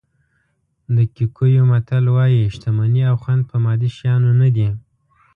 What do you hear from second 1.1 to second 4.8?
کیکویو متل وایي شتمني او خوند په مادي شیانو نه دي.